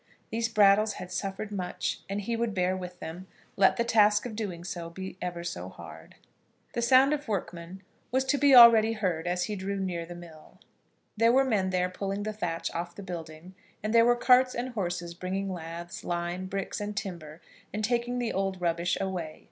[0.31, 4.35] These Brattles had suffered much, and he would bear with them, let the task of
[4.35, 6.15] doing so be ever so hard.
[6.73, 10.15] The sound of workmen was to be already heard as he drew near to the
[10.19, 10.57] mill.
[11.17, 13.53] There were men there pulling the thatch off the building,
[13.83, 17.39] and there were carts and horses bringing laths, lime, bricks, and timber,
[17.71, 19.39] and taking the old rubbish away.